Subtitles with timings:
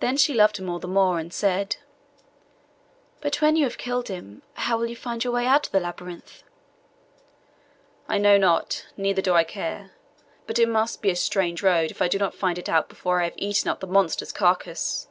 [0.00, 1.76] Then she loved him all the more, and said,
[3.20, 5.78] 'But when you have killed him, how will you find your way out of the
[5.78, 6.42] labyrinth?'
[8.08, 9.92] 'I know not, neither do I care:
[10.48, 13.20] but it must be a strange road, if I do not find it out before
[13.20, 15.06] I have eaten up the monster's carcase.